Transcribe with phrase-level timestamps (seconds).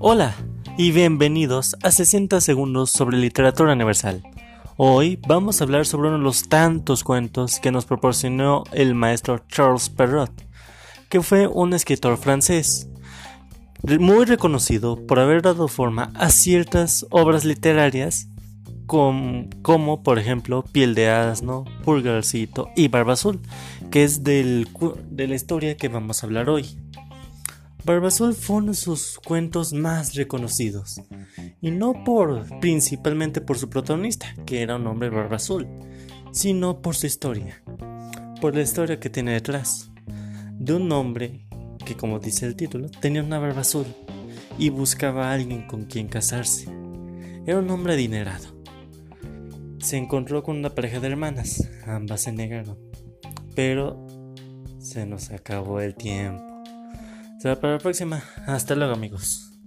[0.00, 0.32] Hola
[0.76, 4.22] y bienvenidos a 60 segundos sobre literatura universal.
[4.76, 9.40] Hoy vamos a hablar sobre uno de los tantos cuentos que nos proporcionó el maestro
[9.48, 10.40] Charles Perrault,
[11.08, 12.88] que fue un escritor francés
[13.98, 18.28] muy reconocido por haber dado forma a ciertas obras literarias
[18.86, 23.40] como, por ejemplo Piel de Asno, Pulgarcito y Barba Azul,
[23.90, 24.68] que es del,
[25.10, 26.66] de la historia que vamos a hablar hoy.
[27.84, 31.00] Barba Azul fue uno de sus cuentos más reconocidos,
[31.60, 35.66] y no por principalmente por su protagonista, que era un hombre barba azul,
[36.32, 37.62] sino por su historia,
[38.40, 39.90] por la historia que tiene detrás,
[40.52, 41.46] de un hombre
[41.84, 43.86] que como dice el título, tenía una barba azul
[44.58, 46.68] y buscaba a alguien con quien casarse.
[47.46, 48.58] Era un hombre adinerado
[49.88, 51.68] se encontró con una pareja de hermanas.
[51.86, 52.78] Ambas se negaron.
[53.54, 54.06] Pero
[54.78, 56.47] se nos acabó el tiempo.
[57.38, 58.22] Será para la próxima.
[58.46, 59.57] Hasta luego amigos.